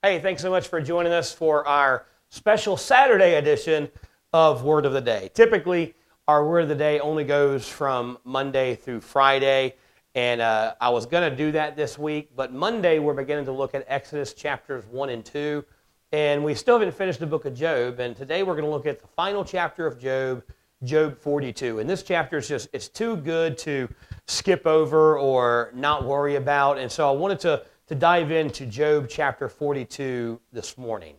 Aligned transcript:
Hey, 0.00 0.20
thanks 0.20 0.42
so 0.42 0.50
much 0.50 0.68
for 0.68 0.80
joining 0.80 1.10
us 1.10 1.32
for 1.32 1.66
our 1.66 2.06
special 2.28 2.76
Saturday 2.76 3.34
edition 3.34 3.90
of 4.32 4.62
Word 4.62 4.86
of 4.86 4.92
the 4.92 5.00
Day. 5.00 5.28
Typically, 5.34 5.92
our 6.28 6.46
Word 6.46 6.62
of 6.62 6.68
the 6.68 6.76
Day 6.76 7.00
only 7.00 7.24
goes 7.24 7.68
from 7.68 8.16
Monday 8.22 8.76
through 8.76 9.00
Friday, 9.00 9.74
and 10.14 10.40
uh, 10.40 10.74
I 10.80 10.90
was 10.90 11.04
going 11.04 11.28
to 11.28 11.36
do 11.36 11.50
that 11.50 11.74
this 11.74 11.98
week, 11.98 12.30
but 12.36 12.52
Monday 12.52 13.00
we're 13.00 13.12
beginning 13.12 13.44
to 13.46 13.52
look 13.52 13.74
at 13.74 13.84
Exodus 13.88 14.34
chapters 14.34 14.84
1 14.86 15.08
and 15.08 15.24
2, 15.24 15.64
and 16.12 16.44
we 16.44 16.54
still 16.54 16.78
haven't 16.78 16.94
finished 16.94 17.18
the 17.18 17.26
book 17.26 17.44
of 17.44 17.56
Job, 17.56 17.98
and 17.98 18.14
today 18.14 18.44
we're 18.44 18.54
going 18.54 18.66
to 18.66 18.70
look 18.70 18.86
at 18.86 19.02
the 19.02 19.08
final 19.08 19.44
chapter 19.44 19.84
of 19.84 19.98
Job, 19.98 20.44
Job 20.84 21.18
42. 21.18 21.80
And 21.80 21.90
this 21.90 22.04
chapter 22.04 22.36
is 22.36 22.46
just, 22.46 22.68
it's 22.72 22.86
too 22.86 23.16
good 23.16 23.58
to 23.58 23.88
skip 24.28 24.64
over 24.64 25.18
or 25.18 25.72
not 25.74 26.04
worry 26.04 26.36
about, 26.36 26.78
and 26.78 26.88
so 26.88 27.08
I 27.08 27.10
wanted 27.10 27.40
to 27.40 27.64
to 27.88 27.94
dive 27.94 28.30
into 28.30 28.66
Job 28.66 29.08
chapter 29.08 29.48
42 29.48 30.38
this 30.52 30.76
morning. 30.76 31.14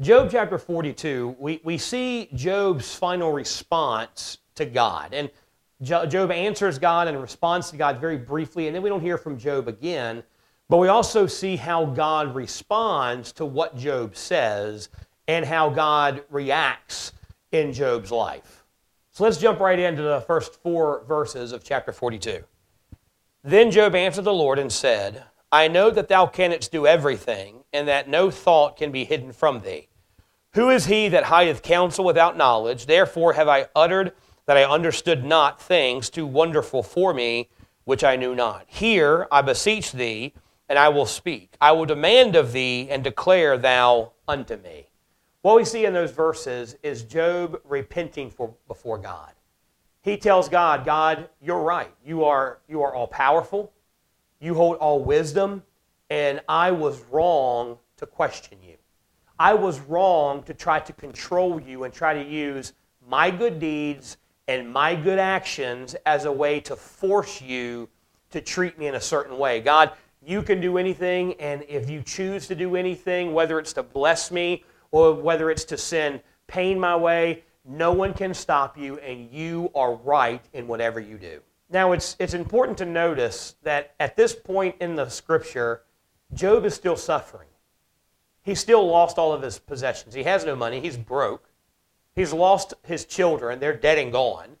Job 0.00 0.30
chapter 0.30 0.56
42, 0.56 1.36
we, 1.38 1.60
we 1.64 1.76
see 1.76 2.30
Job's 2.34 2.94
final 2.94 3.30
response 3.30 4.38
to 4.54 4.64
God. 4.64 5.12
And 5.12 5.30
Job 5.82 6.30
answers 6.30 6.78
God 6.78 7.08
and 7.08 7.20
responds 7.20 7.70
to 7.70 7.76
God 7.76 8.00
very 8.00 8.16
briefly, 8.16 8.66
and 8.66 8.74
then 8.74 8.82
we 8.82 8.88
don't 8.88 9.02
hear 9.02 9.18
from 9.18 9.36
Job 9.36 9.68
again. 9.68 10.22
But 10.70 10.78
we 10.78 10.88
also 10.88 11.26
see 11.26 11.56
how 11.56 11.84
God 11.84 12.34
responds 12.34 13.32
to 13.32 13.44
what 13.44 13.76
Job 13.76 14.16
says 14.16 14.88
and 15.26 15.44
how 15.44 15.68
God 15.68 16.24
reacts 16.30 17.12
in 17.52 17.70
Job's 17.70 18.10
life. 18.10 18.64
So 19.12 19.24
let's 19.24 19.36
jump 19.36 19.60
right 19.60 19.78
into 19.78 20.02
the 20.02 20.22
first 20.22 20.62
four 20.62 21.04
verses 21.06 21.52
of 21.52 21.64
chapter 21.64 21.92
42. 21.92 22.44
Then 23.44 23.70
Job 23.70 23.94
answered 23.94 24.24
the 24.24 24.32
Lord 24.32 24.58
and 24.58 24.72
said, 24.72 25.24
I 25.50 25.68
know 25.68 25.90
that 25.90 26.08
thou 26.08 26.26
canst 26.26 26.72
do 26.72 26.86
everything, 26.86 27.64
and 27.72 27.88
that 27.88 28.08
no 28.08 28.30
thought 28.30 28.76
can 28.76 28.92
be 28.92 29.04
hidden 29.04 29.32
from 29.32 29.60
thee. 29.60 29.88
Who 30.54 30.70
is 30.70 30.86
he 30.86 31.08
that 31.08 31.24
hideth 31.24 31.62
counsel 31.62 32.04
without 32.04 32.36
knowledge? 32.36 32.86
Therefore 32.86 33.34
have 33.34 33.48
I 33.48 33.68
uttered 33.74 34.12
that 34.46 34.56
I 34.56 34.64
understood 34.64 35.24
not 35.24 35.60
things 35.60 36.10
too 36.10 36.26
wonderful 36.26 36.82
for 36.82 37.14
me, 37.14 37.48
which 37.84 38.04
I 38.04 38.16
knew 38.16 38.34
not. 38.34 38.64
Hear, 38.66 39.26
I 39.30 39.42
beseech 39.42 39.92
thee, 39.92 40.34
and 40.68 40.78
I 40.78 40.88
will 40.90 41.06
speak. 41.06 41.54
I 41.60 41.72
will 41.72 41.86
demand 41.86 42.36
of 42.36 42.52
thee, 42.52 42.88
and 42.90 43.02
declare 43.02 43.56
thou 43.56 44.12
unto 44.26 44.56
me. 44.56 44.88
What 45.42 45.56
we 45.56 45.64
see 45.64 45.86
in 45.86 45.94
those 45.94 46.10
verses 46.10 46.76
is 46.82 47.04
Job 47.04 47.60
repenting 47.64 48.30
for, 48.30 48.54
before 48.66 48.98
God. 48.98 49.32
He 50.02 50.16
tells 50.16 50.48
God, 50.48 50.84
God, 50.84 51.28
you're 51.40 51.62
right. 51.62 51.94
You 52.04 52.24
are, 52.24 52.58
you 52.68 52.82
are 52.82 52.94
all 52.94 53.06
powerful. 53.06 53.72
You 54.40 54.54
hold 54.54 54.76
all 54.76 55.02
wisdom, 55.02 55.62
and 56.10 56.40
I 56.48 56.70
was 56.70 57.02
wrong 57.10 57.78
to 57.96 58.06
question 58.06 58.58
you. 58.62 58.76
I 59.38 59.54
was 59.54 59.80
wrong 59.80 60.42
to 60.44 60.54
try 60.54 60.80
to 60.80 60.92
control 60.92 61.60
you 61.60 61.84
and 61.84 61.92
try 61.92 62.14
to 62.14 62.22
use 62.22 62.72
my 63.08 63.30
good 63.30 63.58
deeds 63.58 64.16
and 64.48 64.72
my 64.72 64.94
good 64.94 65.18
actions 65.18 65.94
as 66.06 66.24
a 66.24 66.32
way 66.32 66.60
to 66.60 66.74
force 66.74 67.40
you 67.40 67.88
to 68.30 68.40
treat 68.40 68.78
me 68.78 68.86
in 68.86 68.94
a 68.94 69.00
certain 69.00 69.38
way. 69.38 69.60
God, 69.60 69.92
you 70.24 70.42
can 70.42 70.60
do 70.60 70.78
anything, 70.78 71.34
and 71.34 71.64
if 71.68 71.88
you 71.88 72.02
choose 72.02 72.46
to 72.48 72.54
do 72.54 72.76
anything, 72.76 73.32
whether 73.32 73.58
it's 73.58 73.72
to 73.74 73.82
bless 73.82 74.30
me 74.30 74.64
or 74.90 75.14
whether 75.14 75.50
it's 75.50 75.64
to 75.64 75.76
send 75.76 76.20
pain 76.46 76.78
my 76.78 76.96
way, 76.96 77.44
no 77.64 77.92
one 77.92 78.14
can 78.14 78.32
stop 78.34 78.76
you, 78.78 78.98
and 78.98 79.30
you 79.30 79.70
are 79.74 79.94
right 79.94 80.44
in 80.52 80.66
whatever 80.66 81.00
you 81.00 81.18
do. 81.18 81.40
Now, 81.70 81.92
it's, 81.92 82.16
it's 82.18 82.34
important 82.34 82.78
to 82.78 82.86
notice 82.86 83.56
that 83.62 83.94
at 84.00 84.16
this 84.16 84.34
point 84.34 84.76
in 84.80 84.94
the 84.94 85.08
scripture, 85.08 85.82
Job 86.32 86.64
is 86.64 86.74
still 86.74 86.96
suffering. 86.96 87.48
He's 88.42 88.60
still 88.60 88.86
lost 88.86 89.18
all 89.18 89.32
of 89.32 89.42
his 89.42 89.58
possessions. 89.58 90.14
He 90.14 90.22
has 90.22 90.44
no 90.44 90.56
money. 90.56 90.80
He's 90.80 90.96
broke. 90.96 91.50
He's 92.14 92.32
lost 92.32 92.74
his 92.84 93.04
children. 93.04 93.60
They're 93.60 93.76
dead 93.76 93.98
and 93.98 94.10
gone. 94.10 94.56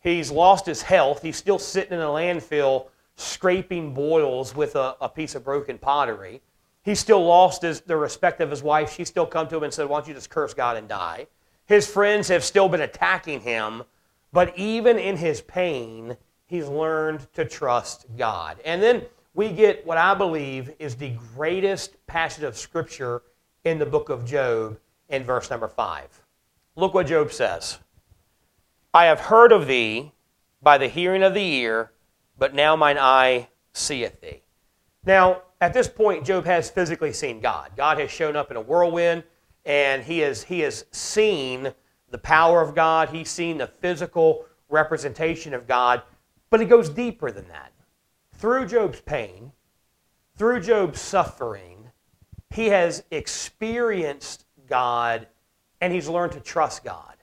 He's 0.00 0.30
lost 0.30 0.66
his 0.66 0.82
health. 0.82 1.22
He's 1.22 1.36
still 1.36 1.58
sitting 1.58 1.94
in 1.94 2.00
a 2.00 2.06
landfill 2.06 2.88
scraping 3.16 3.94
boils 3.94 4.54
with 4.54 4.76
a, 4.76 4.96
a 5.00 5.08
piece 5.08 5.34
of 5.34 5.44
broken 5.44 5.78
pottery. 5.78 6.42
He's 6.82 6.98
still 6.98 7.24
lost 7.24 7.62
his, 7.62 7.80
the 7.82 7.96
respect 7.96 8.40
of 8.40 8.50
his 8.50 8.62
wife. 8.62 8.92
She's 8.92 9.08
still 9.08 9.26
come 9.26 9.48
to 9.48 9.56
him 9.56 9.62
and 9.62 9.72
said, 9.72 9.88
Why 9.88 10.00
don't 10.00 10.08
you 10.08 10.14
just 10.14 10.30
curse 10.30 10.52
God 10.52 10.76
and 10.76 10.88
die? 10.88 11.28
His 11.64 11.86
friends 11.86 12.28
have 12.28 12.44
still 12.44 12.68
been 12.68 12.80
attacking 12.80 13.40
him. 13.40 13.84
But 14.32 14.56
even 14.58 14.98
in 14.98 15.16
his 15.16 15.40
pain, 15.40 16.16
he's 16.52 16.68
learned 16.68 17.26
to 17.32 17.46
trust 17.46 18.04
God. 18.18 18.58
And 18.66 18.82
then 18.82 19.06
we 19.32 19.48
get 19.48 19.86
what 19.86 19.96
I 19.96 20.12
believe 20.12 20.70
is 20.78 20.94
the 20.94 21.16
greatest 21.34 22.06
passage 22.06 22.44
of 22.44 22.58
Scripture 22.58 23.22
in 23.64 23.78
the 23.78 23.86
book 23.86 24.10
of 24.10 24.26
Job 24.26 24.78
in 25.08 25.24
verse 25.24 25.48
number 25.48 25.66
5. 25.66 26.22
Look 26.76 26.92
what 26.92 27.06
Job 27.06 27.32
says 27.32 27.78
I 28.92 29.06
have 29.06 29.20
heard 29.20 29.50
of 29.50 29.66
thee 29.66 30.12
by 30.60 30.76
the 30.76 30.88
hearing 30.88 31.22
of 31.22 31.32
the 31.32 31.40
ear, 31.40 31.92
but 32.36 32.54
now 32.54 32.76
mine 32.76 32.98
eye 32.98 33.48
seeth 33.72 34.20
thee. 34.20 34.42
Now, 35.06 35.44
at 35.62 35.72
this 35.72 35.88
point, 35.88 36.26
Job 36.26 36.44
has 36.44 36.68
physically 36.68 37.14
seen 37.14 37.40
God. 37.40 37.70
God 37.78 37.98
has 37.98 38.10
shown 38.10 38.36
up 38.36 38.50
in 38.50 38.58
a 38.58 38.60
whirlwind, 38.60 39.24
and 39.64 40.02
he 40.02 40.18
has, 40.18 40.42
he 40.42 40.60
has 40.60 40.84
seen 40.90 41.72
the 42.10 42.18
power 42.18 42.60
of 42.60 42.74
God. 42.74 43.08
He's 43.08 43.30
seen 43.30 43.56
the 43.56 43.66
physical 43.66 44.44
representation 44.68 45.54
of 45.54 45.66
God. 45.66 46.02
But 46.52 46.60
it 46.60 46.66
goes 46.66 46.90
deeper 46.90 47.30
than 47.30 47.48
that. 47.48 47.72
Through 48.34 48.66
Job's 48.66 49.00
pain, 49.00 49.52
through 50.36 50.60
Job's 50.60 51.00
suffering, 51.00 51.90
he 52.50 52.66
has 52.66 53.04
experienced 53.10 54.44
God 54.68 55.28
and 55.80 55.94
he's 55.94 56.10
learned 56.10 56.32
to 56.32 56.40
trust 56.40 56.84
God. 56.84 57.14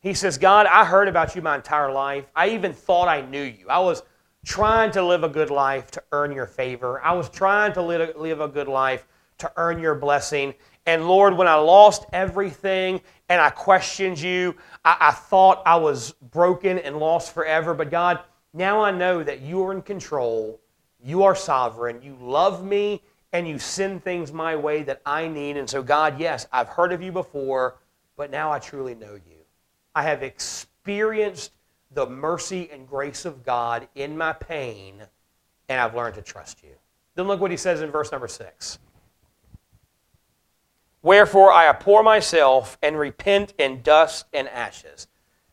He 0.00 0.12
says, 0.12 0.36
God, 0.36 0.66
I 0.66 0.84
heard 0.84 1.08
about 1.08 1.34
you 1.34 1.40
my 1.40 1.56
entire 1.56 1.90
life. 1.90 2.26
I 2.36 2.50
even 2.50 2.74
thought 2.74 3.08
I 3.08 3.22
knew 3.22 3.42
you. 3.42 3.70
I 3.70 3.78
was 3.78 4.02
trying 4.44 4.90
to 4.90 5.02
live 5.02 5.24
a 5.24 5.30
good 5.30 5.48
life 5.48 5.90
to 5.92 6.02
earn 6.12 6.30
your 6.30 6.46
favor. 6.46 7.02
I 7.02 7.14
was 7.14 7.30
trying 7.30 7.72
to 7.72 7.80
live 7.80 8.40
a, 8.42 8.48
good 8.48 8.68
life 8.68 9.06
to 9.38 9.50
earn 9.56 9.78
your 9.78 9.94
blessing. 9.94 10.52
And 10.84 11.08
Lord, 11.08 11.34
when 11.34 11.48
I 11.48 11.54
lost 11.54 12.04
everything 12.12 13.00
and 13.30 13.40
I 13.40 13.48
questioned 13.48 14.20
you, 14.20 14.56
I, 14.84 14.96
I 15.00 15.10
thought 15.12 15.62
I 15.64 15.76
was 15.76 16.12
broken 16.12 16.78
and 16.78 16.98
lost 16.98 17.32
forever. 17.32 17.72
But 17.72 17.90
God, 17.90 18.20
now 18.52 18.82
I 18.82 18.90
know 18.90 19.22
that 19.22 19.40
you 19.40 19.62
are 19.64 19.72
in 19.72 19.82
control, 19.82 20.60
you 21.02 21.22
are 21.22 21.34
sovereign, 21.34 22.02
you 22.02 22.16
love 22.20 22.64
me, 22.64 23.02
and 23.32 23.46
you 23.46 23.58
send 23.58 24.02
things 24.02 24.32
my 24.32 24.56
way 24.56 24.82
that 24.84 25.02
I 25.04 25.28
need. 25.28 25.56
And 25.56 25.68
so, 25.68 25.82
God, 25.82 26.18
yes, 26.18 26.46
I've 26.52 26.68
heard 26.68 26.92
of 26.92 27.02
you 27.02 27.12
before, 27.12 27.76
but 28.16 28.30
now 28.30 28.50
I 28.50 28.58
truly 28.58 28.94
know 28.94 29.14
you. 29.14 29.44
I 29.94 30.02
have 30.02 30.22
experienced 30.22 31.52
the 31.92 32.06
mercy 32.06 32.68
and 32.72 32.88
grace 32.88 33.24
of 33.24 33.44
God 33.44 33.88
in 33.94 34.16
my 34.16 34.32
pain, 34.32 35.02
and 35.68 35.80
I've 35.80 35.94
learned 35.94 36.14
to 36.16 36.22
trust 36.22 36.62
you. 36.62 36.74
Then 37.14 37.26
look 37.26 37.40
what 37.40 37.50
he 37.50 37.56
says 37.56 37.82
in 37.82 37.90
verse 37.90 38.12
number 38.12 38.28
six. 38.28 38.78
Wherefore 41.02 41.52
I 41.52 41.68
abhor 41.68 42.02
myself 42.02 42.78
and 42.82 42.98
repent 42.98 43.54
in 43.58 43.82
dust 43.82 44.26
and 44.32 44.48
ashes. 44.48 45.06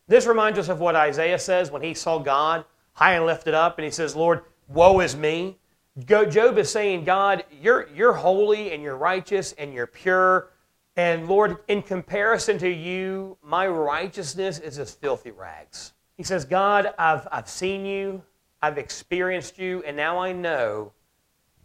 This 0.08 0.26
reminds 0.26 0.60
us 0.60 0.70
of 0.70 0.80
what 0.80 0.96
Isaiah 0.96 1.40
says 1.40 1.72
when 1.72 1.82
he 1.82 1.94
saw 1.94 2.20
God 2.20 2.66
high 2.96 3.14
and 3.14 3.26
lifted 3.26 3.54
up, 3.54 3.78
and 3.78 3.86
he 3.86 3.92
says, 3.92 4.16
Lord, 4.16 4.42
woe 4.68 5.00
is 5.00 5.16
me. 5.16 5.58
Job 6.06 6.58
is 6.58 6.70
saying, 6.70 7.06
God, 7.06 7.46
you're, 7.62 7.88
you're 7.96 8.14
holy 8.14 8.74
and 8.74 8.84
you're 8.84 8.98
righteous 8.98 9.54
and 9.54 9.74
you're 9.74 9.88
pure. 9.88 10.50
And 10.98 11.28
Lord, 11.28 11.58
in 11.68 11.82
comparison 11.82 12.58
to 12.60 12.70
you, 12.70 13.38
my 13.44 13.68
righteousness 13.68 14.60
is 14.60 14.80
as 14.80 14.94
filthy 14.94 15.32
rags. 15.32 15.94
He 16.18 16.24
says, 16.24 16.46
God, 16.46 16.94
I've, 16.98 17.28
I've 17.32 17.50
seen 17.50 17.86
you, 17.86 18.24
I've 18.62 18.78
experienced 18.78 19.58
you, 19.58 19.84
and 19.86 19.96
now 19.96 20.18
I 20.18 20.32
know 20.32 20.92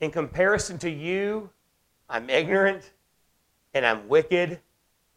in 0.00 0.10
comparison 0.10 0.78
to 0.78 0.90
you, 0.90 1.50
I'm 2.08 2.28
ignorant 2.28 2.92
and 3.74 3.86
I'm 3.86 4.08
wicked. 4.08 4.60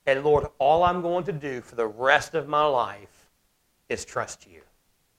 And 0.06 0.24
Lord, 0.24 0.48
all 0.60 0.84
I'm 0.84 1.02
going 1.02 1.24
to 1.26 1.32
do 1.32 1.62
for 1.62 1.76
the 1.76 1.88
rest 1.88 2.36
of 2.36 2.48
my 2.48 2.66
life 2.66 3.30
is 3.90 4.06
trust 4.06 4.48
you. 4.48 4.62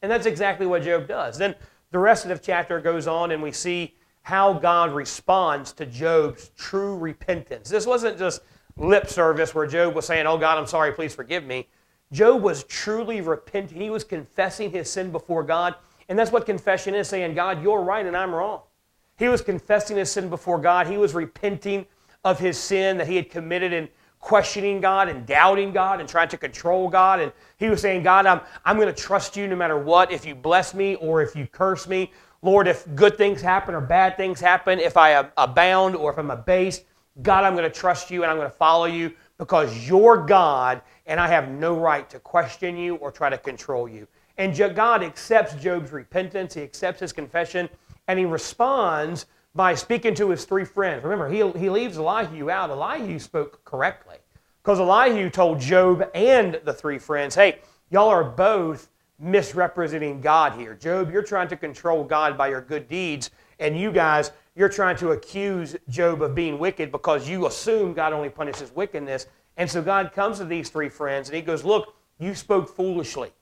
And 0.05 0.11
that's 0.11 0.27
exactly 0.27 0.67
what 0.67 0.83
Job 0.83 1.09
does. 1.09 1.39
Then 1.39 1.55
the 1.91 1.99
rest 1.99 2.27
of 2.27 2.29
the 2.29 2.37
chapter 2.37 2.79
goes 2.79 3.07
on, 3.07 3.31
and 3.31 3.43
we 3.43 3.53
see 3.53 3.95
how 4.21 4.53
God 4.53 4.93
responds 4.93 5.73
to 5.73 5.87
Job's 5.87 6.51
true 6.59 6.95
repentance. 6.95 7.71
This 7.71 7.87
wasn't 7.87 8.19
just 8.19 8.43
lip 8.77 9.09
service 9.09 9.55
where 9.55 9.67
Job 9.67 9.95
was 9.95 10.05
saying, 10.05 10.27
Oh 10.27 10.37
God, 10.37 10.59
I'm 10.59 10.67
sorry, 10.67 10.93
please 10.93 11.15
forgive 11.15 11.47
me. 11.47 11.69
Job 12.13 12.43
was 12.43 12.65
truly 12.65 13.23
repenting. 13.23 13.81
He 13.81 13.89
was 13.89 14.05
confessing 14.05 14.71
his 14.71 14.91
sin 14.91 15.11
before 15.11 15.43
God. 15.43 15.75
And 16.11 16.19
that's 16.19 16.31
what 16.31 16.45
confession 16.45 16.95
is 16.95 17.09
saying, 17.09 17.35
God, 17.35 17.63
you're 17.63 17.81
right 17.81 18.05
and 18.05 18.15
I'm 18.15 18.35
wrong. 18.35 18.61
He 19.17 19.29
was 19.29 19.41
confessing 19.41 19.97
his 19.97 20.13
sin 20.13 20.29
before 20.29 20.59
God. 20.59 20.87
He 20.87 20.99
was 20.99 21.15
repenting 21.15 21.87
of 22.25 22.39
his 22.39 22.59
sin 22.59 22.99
that 22.99 23.09
he 23.09 23.17
had 23.17 23.31
committed 23.31 23.73
in 23.73 23.89
questioning 24.25 24.81
God 24.81 25.11
and 25.11 25.27
doubting 25.27 25.71
God 25.71 26.01
and 26.01 26.09
trying 26.09 26.29
to 26.29 26.39
control 26.39 26.89
God. 26.89 27.21
And 27.21 27.31
he 27.59 27.69
was 27.69 27.83
saying, 27.83 28.03
God, 28.03 28.25
I'm, 28.25 28.41
I'm 28.65 28.77
going 28.77 28.93
to 28.93 29.03
trust 29.03 29.37
you 29.37 29.47
no 29.47 29.55
matter 29.55 29.79
what. 29.79 30.11
If 30.11 30.25
you 30.25 30.35
bless 30.35 30.73
me 30.73 30.95
or 30.95 31.21
if 31.21 31.37
you 31.37 31.47
curse 31.47 31.87
me, 31.87 32.11
Lord, 32.41 32.67
if 32.67 32.87
good 32.95 33.19
things 33.19 33.43
happen 33.43 33.75
or 33.75 33.83
bad 33.83 34.17
things 34.17 34.41
happen, 34.41 34.81
if 34.81 34.97
I 34.97 35.29
abound 35.37 35.95
or 35.95 36.11
if 36.11 36.19
I'm 36.19 36.31
abased, 36.31 36.85
God, 37.21 37.45
I'm 37.45 37.55
going 37.55 37.71
to 37.71 37.79
trust 37.79 38.11
you 38.11 38.23
and 38.23 38.31
I'm 38.31 38.39
going 38.39 38.51
to 38.51 38.57
follow 38.57 38.87
you 38.87 39.13
because 39.37 39.87
you're 39.87 40.17
God 40.17 40.81
and 41.05 41.21
I 41.21 41.29
have 41.29 41.51
no 41.51 41.79
right 41.79 42.09
to 42.09 42.19
question 42.19 42.79
you 42.79 42.97
or 42.97 43.13
try 43.13 43.29
to 43.29 43.37
control 43.37 43.87
you. 43.87 44.09
And 44.39 44.57
God 44.75 45.03
accepts 45.03 45.55
Job's 45.55 45.93
repentance, 45.93 46.55
he 46.55 46.63
accepts 46.63 47.01
his 47.01 47.13
confession, 47.13 47.69
and 48.09 48.19
he 48.19 48.25
responds 48.25 49.27
by 49.55 49.75
speaking 49.75 50.15
to 50.17 50.31
his 50.31 50.45
three 50.45 50.65
friends. 50.65 51.05
Remember, 51.05 51.29
he, 51.29 51.39
he 51.59 51.71
leaves 51.71 51.97
Elihu 51.97 52.51
out. 52.51 52.71
Elihu 52.71 53.19
spoke 53.19 53.65
correctly 53.65 54.17
because 54.63 54.81
Elihu 54.81 55.31
told 55.31 55.61
Job 55.61 56.09
and 56.15 56.61
the 56.65 56.73
three 56.73 56.99
friends, 56.99 57.35
hey, 57.35 57.59
y'all 57.91 58.09
are 58.09 58.25
both 58.25 58.89
misrepresenting 59.19 60.21
God 60.21 60.55
here. 60.55 60.75
Job, 60.75 61.13
you're 61.13 61.23
trying 61.23 61.49
to 61.49 61.57
control 61.57 62.03
God 62.03 62.37
by 62.37 62.49
your 62.49 62.61
good 62.61 62.89
deeds, 62.89 63.31
and 63.59 63.79
you 63.79 63.93
guys, 63.93 64.33
you're 64.57 64.69
trying 64.69 64.97
to 64.97 65.11
accuse 65.11 65.77
Job 65.89 66.23
of 66.23 66.35
being 66.35 66.59
wicked 66.59 66.91
because 66.91 67.29
you 67.29 67.47
assume 67.47 67.93
God 67.93 68.13
only 68.13 68.29
punishes 68.29 68.75
wickedness. 68.75 69.27
And 69.57 69.71
so 69.71 69.83
God 69.83 70.13
comes 70.13 70.39
to 70.39 70.45
these 70.45 70.69
three 70.69 70.89
friends 70.89 71.29
and 71.29 71.37
he 71.37 71.43
goes, 71.43 71.65
Look, 71.65 71.95
you 72.19 72.35
spoke 72.35 72.69
foolishly. 72.75 73.33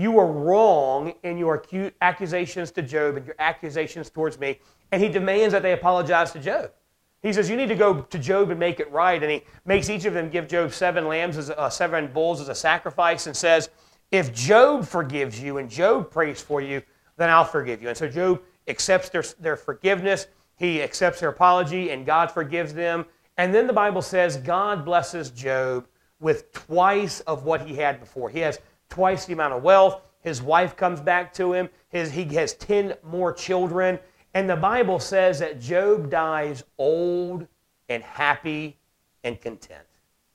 You 0.00 0.12
were 0.12 0.32
wrong 0.32 1.12
in 1.24 1.36
your 1.36 1.62
accusations 2.00 2.70
to 2.70 2.80
Job 2.80 3.16
and 3.16 3.26
your 3.26 3.34
accusations 3.38 4.08
towards 4.08 4.38
me. 4.38 4.58
And 4.92 5.02
he 5.02 5.10
demands 5.10 5.52
that 5.52 5.60
they 5.60 5.74
apologize 5.74 6.32
to 6.32 6.38
Job. 6.38 6.72
He 7.20 7.34
says, 7.34 7.50
You 7.50 7.56
need 7.56 7.68
to 7.68 7.74
go 7.74 8.00
to 8.00 8.18
Job 8.18 8.48
and 8.48 8.58
make 8.58 8.80
it 8.80 8.90
right. 8.90 9.22
And 9.22 9.30
he 9.30 9.42
makes 9.66 9.90
each 9.90 10.06
of 10.06 10.14
them 10.14 10.30
give 10.30 10.48
Job 10.48 10.72
seven 10.72 11.06
lambs, 11.06 11.36
as, 11.36 11.50
uh, 11.50 11.68
seven 11.68 12.06
bulls 12.06 12.40
as 12.40 12.48
a 12.48 12.54
sacrifice, 12.54 13.26
and 13.26 13.36
says, 13.36 13.68
If 14.10 14.32
Job 14.32 14.86
forgives 14.86 15.38
you 15.38 15.58
and 15.58 15.68
Job 15.68 16.10
prays 16.10 16.40
for 16.40 16.62
you, 16.62 16.80
then 17.18 17.28
I'll 17.28 17.44
forgive 17.44 17.82
you. 17.82 17.88
And 17.88 17.96
so 17.98 18.08
Job 18.08 18.40
accepts 18.68 19.10
their, 19.10 19.24
their 19.38 19.56
forgiveness, 19.58 20.28
he 20.56 20.80
accepts 20.80 21.20
their 21.20 21.28
apology, 21.28 21.90
and 21.90 22.06
God 22.06 22.30
forgives 22.30 22.72
them. 22.72 23.04
And 23.36 23.54
then 23.54 23.66
the 23.66 23.74
Bible 23.74 24.00
says 24.00 24.38
God 24.38 24.86
blesses 24.86 25.28
Job 25.30 25.86
with 26.20 26.52
twice 26.54 27.20
of 27.20 27.44
what 27.44 27.66
he 27.66 27.74
had 27.74 28.00
before. 28.00 28.30
He 28.30 28.40
has 28.40 28.60
twice 28.90 29.24
the 29.24 29.32
amount 29.32 29.54
of 29.54 29.62
wealth. 29.62 30.02
His 30.20 30.42
wife 30.42 30.76
comes 30.76 31.00
back 31.00 31.32
to 31.34 31.54
him. 31.54 31.70
His, 31.88 32.10
he 32.10 32.24
has 32.34 32.52
10 32.54 32.94
more 33.02 33.32
children. 33.32 33.98
And 34.34 34.48
the 34.48 34.56
Bible 34.56 35.00
says 35.00 35.38
that 35.38 35.60
Job 35.60 36.10
dies 36.10 36.62
old 36.76 37.46
and 37.88 38.02
happy 38.02 38.76
and 39.24 39.40
content. 39.40 39.86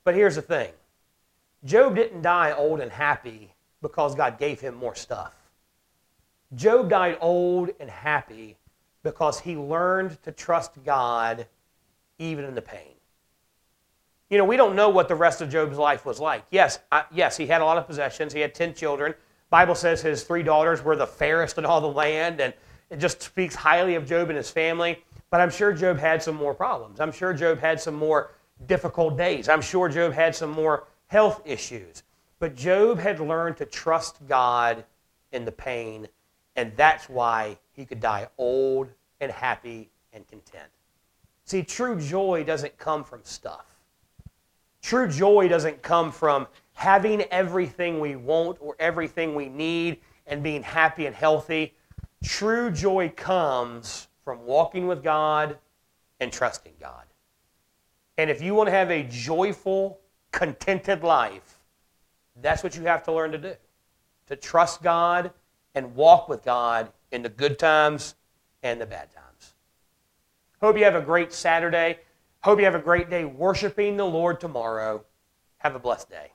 But 0.04 0.14
here's 0.14 0.34
the 0.34 0.42
thing 0.42 0.72
Job 1.64 1.94
didn't 1.94 2.22
die 2.22 2.52
old 2.52 2.80
and 2.80 2.90
happy 2.90 3.54
because 3.80 4.14
God 4.14 4.38
gave 4.38 4.60
him 4.60 4.74
more 4.74 4.94
stuff. 4.94 5.34
Job 6.54 6.90
died 6.90 7.18
old 7.20 7.70
and 7.80 7.90
happy 7.90 8.56
because 9.02 9.40
he 9.40 9.56
learned 9.56 10.20
to 10.22 10.32
trust 10.32 10.72
God 10.84 11.46
even 12.18 12.44
in 12.44 12.54
the 12.54 12.62
pain. 12.62 12.95
You 14.28 14.38
know, 14.38 14.44
we 14.44 14.56
don't 14.56 14.74
know 14.74 14.88
what 14.88 15.08
the 15.08 15.14
rest 15.14 15.40
of 15.40 15.50
Job's 15.50 15.78
life 15.78 16.04
was 16.04 16.18
like. 16.18 16.44
Yes, 16.50 16.80
I, 16.90 17.04
yes, 17.12 17.36
he 17.36 17.46
had 17.46 17.60
a 17.60 17.64
lot 17.64 17.78
of 17.78 17.86
possessions. 17.86 18.32
He 18.32 18.40
had 18.40 18.54
10 18.54 18.74
children. 18.74 19.14
Bible 19.50 19.74
says 19.74 20.02
his 20.02 20.24
three 20.24 20.42
daughters 20.42 20.82
were 20.82 20.96
the 20.96 21.06
fairest 21.06 21.58
in 21.58 21.64
all 21.64 21.80
the 21.80 21.86
land, 21.86 22.40
and 22.40 22.52
it 22.90 22.98
just 22.98 23.22
speaks 23.22 23.54
highly 23.54 23.94
of 23.94 24.06
Job 24.06 24.28
and 24.28 24.36
his 24.36 24.50
family. 24.50 25.04
But 25.30 25.40
I'm 25.40 25.50
sure 25.50 25.72
Job 25.72 25.98
had 25.98 26.22
some 26.22 26.34
more 26.34 26.54
problems. 26.54 27.00
I'm 27.00 27.12
sure 27.12 27.32
Job 27.32 27.60
had 27.60 27.80
some 27.80 27.94
more 27.94 28.32
difficult 28.66 29.16
days. 29.16 29.48
I'm 29.48 29.60
sure 29.60 29.88
Job 29.88 30.12
had 30.12 30.34
some 30.34 30.50
more 30.50 30.88
health 31.06 31.42
issues. 31.44 32.02
But 32.38 32.56
Job 32.56 32.98
had 32.98 33.20
learned 33.20 33.56
to 33.58 33.64
trust 33.64 34.26
God 34.26 34.84
in 35.32 35.44
the 35.44 35.52
pain 35.52 36.08
and 36.56 36.72
that's 36.74 37.08
why 37.08 37.58
he 37.72 37.84
could 37.84 38.00
die 38.00 38.28
old 38.38 38.88
and 39.20 39.30
happy 39.30 39.90
and 40.12 40.26
content. 40.26 40.68
See, 41.44 41.62
true 41.62 42.00
joy 42.00 42.42
doesn't 42.44 42.76
come 42.78 43.04
from 43.04 43.20
stuff. 43.22 43.66
True 44.86 45.08
joy 45.08 45.48
doesn't 45.48 45.82
come 45.82 46.12
from 46.12 46.46
having 46.74 47.22
everything 47.32 47.98
we 47.98 48.14
want 48.14 48.56
or 48.60 48.76
everything 48.78 49.34
we 49.34 49.48
need 49.48 49.98
and 50.28 50.44
being 50.44 50.62
happy 50.62 51.06
and 51.06 51.16
healthy. 51.16 51.74
True 52.22 52.70
joy 52.70 53.12
comes 53.16 54.06
from 54.22 54.46
walking 54.46 54.86
with 54.86 55.02
God 55.02 55.58
and 56.20 56.32
trusting 56.32 56.74
God. 56.80 57.02
And 58.16 58.30
if 58.30 58.40
you 58.40 58.54
want 58.54 58.68
to 58.68 58.70
have 58.70 58.92
a 58.92 59.02
joyful, 59.02 59.98
contented 60.30 61.02
life, 61.02 61.58
that's 62.40 62.62
what 62.62 62.76
you 62.76 62.82
have 62.82 63.02
to 63.06 63.12
learn 63.12 63.32
to 63.32 63.38
do. 63.38 63.54
To 64.28 64.36
trust 64.36 64.84
God 64.84 65.32
and 65.74 65.96
walk 65.96 66.28
with 66.28 66.44
God 66.44 66.92
in 67.10 67.22
the 67.22 67.28
good 67.28 67.58
times 67.58 68.14
and 68.62 68.80
the 68.80 68.86
bad 68.86 69.08
times. 69.12 69.54
Hope 70.60 70.78
you 70.78 70.84
have 70.84 70.94
a 70.94 71.02
great 71.02 71.32
Saturday. 71.32 71.98
Hope 72.46 72.60
you 72.60 72.64
have 72.64 72.76
a 72.76 72.78
great 72.78 73.10
day 73.10 73.24
worshiping 73.24 73.96
the 73.96 74.04
Lord 74.04 74.38
tomorrow. 74.38 75.04
Have 75.58 75.74
a 75.74 75.80
blessed 75.80 76.10
day. 76.10 76.30